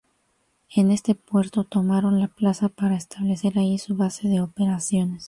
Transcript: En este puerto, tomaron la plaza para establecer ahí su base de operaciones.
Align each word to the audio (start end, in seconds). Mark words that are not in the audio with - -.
En 0.71 0.89
este 0.89 1.13
puerto, 1.13 1.63
tomaron 1.63 2.19
la 2.19 2.27
plaza 2.27 2.69
para 2.69 2.95
establecer 2.95 3.59
ahí 3.59 3.77
su 3.77 3.95
base 3.95 4.27
de 4.27 4.41
operaciones. 4.41 5.19